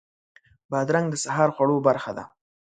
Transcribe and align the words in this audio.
بادرنګ 0.71 1.07
د 1.11 1.15
سهار 1.23 1.49
خوړو 1.55 1.77
برخه 1.87 2.11
ده. 2.17 2.23